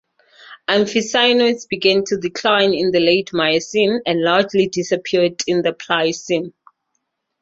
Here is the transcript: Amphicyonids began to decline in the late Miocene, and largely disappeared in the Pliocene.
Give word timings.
Amphicyonids 0.67 1.67
began 1.69 2.03
to 2.05 2.17
decline 2.17 2.73
in 2.73 2.89
the 2.89 2.99
late 2.99 3.31
Miocene, 3.33 4.01
and 4.03 4.23
largely 4.23 4.67
disappeared 4.67 5.43
in 5.45 5.61
the 5.61 5.73
Pliocene. 5.73 6.53